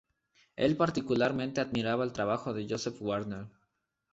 [0.55, 3.45] Él particularmente admiraba el trabajo de Joseph Wagner.